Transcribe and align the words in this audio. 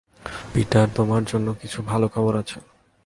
Peter, 0.53 0.87
তোমার 0.95 1.23
জন্য 1.23 1.47
কিছু 1.61 1.79
ভালো 1.81 2.07
খবর 2.07 2.33
আছে। 2.35 2.57